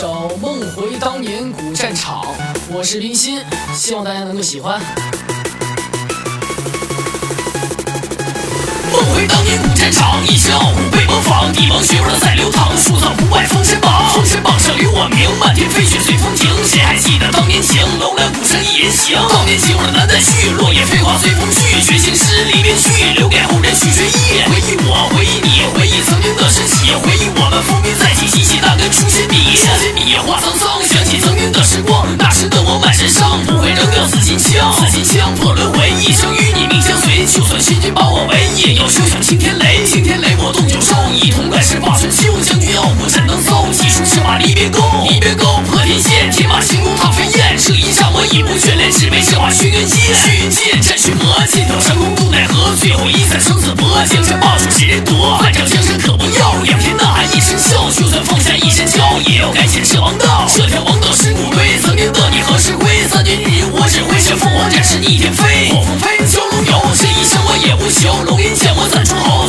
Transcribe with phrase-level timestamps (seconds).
[0.00, 2.24] 回当年古战场，
[2.72, 3.38] 我是冰心，
[3.74, 4.80] 希望大家能够喜欢。
[8.90, 14.08] 梦回当年古战场，一身傲骨被模仿，帝王血味在流淌，塑造不败封神榜。
[14.14, 16.48] 封神榜上留我名，漫天飞雪随风停。
[16.64, 17.82] 谁还记得当年情？
[17.98, 19.18] 楼兰古城一人行。
[19.28, 21.76] 当年情我难再续，落叶飞花随风去。
[21.84, 23.36] 绝情诗里边去，留给
[32.18, 34.70] 那时的我满身伤，不会扔掉紫金枪。
[34.76, 37.24] 紫金枪破轮回，一生与你命相随。
[37.24, 39.82] 就算千军把我围，也要休想青天雷。
[39.86, 42.36] 青天雷我动九州，一同来世化春秋。
[42.42, 47.56] 将军傲骨战能搜，技术赤马离别钩，离别钩破天线，铁马行宫踏飞燕。
[47.56, 50.12] 这一仗我已不眷恋，只为这把轩辕剑。
[50.12, 55.38] 轩辕剑战群魔，尽头长空渡奈何，最后一战生死搏，江山霸主谁人夺？
[55.40, 60.46] 万丈江山可不要，两天呐喊一声笑，就算放下一身骄，也要改写这王道。
[60.48, 60.99] 这条王
[69.28, 69.48] whole